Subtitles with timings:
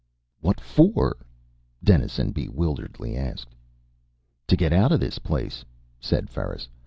[0.39, 1.15] "What for?"
[1.83, 3.53] Dennison bewilderedly asked.
[4.47, 5.63] "To get out of this place!"
[5.99, 6.67] said Ferris.